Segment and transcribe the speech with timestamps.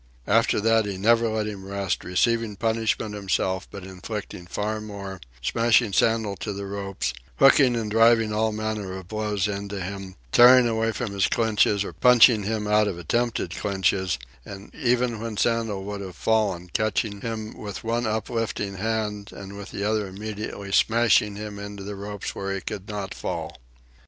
[0.25, 5.93] After that he never let him rest, receiving punishment himself, but inflicting far more, smashing
[5.93, 10.91] Sandel to the ropes, hooking and driving all manner of blows into him, tearing away
[10.91, 16.01] from his clinches or punching him out of attempted clinches, and ever when Sandel would
[16.01, 21.59] have fallen, catching him with one uplifting hand and with the other immediately smashing him
[21.59, 23.55] into the ropes where he could not fall.